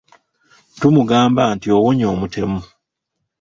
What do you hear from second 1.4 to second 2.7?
nti, owonye omutemu!